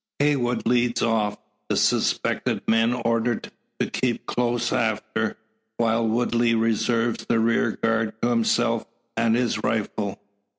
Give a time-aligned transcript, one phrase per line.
[0.19, 1.37] Heywood leads off;
[1.69, 5.37] the suspected men ordered to keep close after;
[5.77, 10.19] while Woodley reserves the rear guard to himself and his rifle.